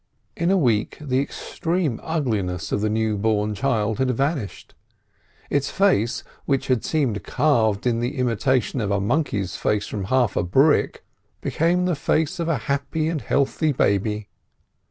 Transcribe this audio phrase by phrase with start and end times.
[0.35, 4.73] In a week the extreme ugliness of the newborn child had vanished.
[5.51, 10.35] Its face, which had seemed carved in the imitation of a monkey's face from half
[10.35, 11.05] a brick,
[11.39, 14.27] became the face of a happy and healthy baby.